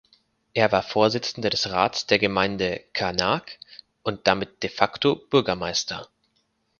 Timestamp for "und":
4.01-4.25